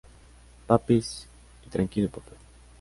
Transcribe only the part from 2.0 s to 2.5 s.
papá".